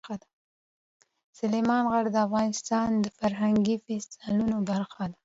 [1.39, 5.17] سلیمان غر د افغانستان د فرهنګي فستیوالونو برخه ده.